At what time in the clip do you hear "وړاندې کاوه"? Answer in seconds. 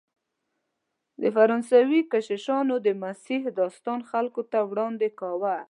4.69-5.57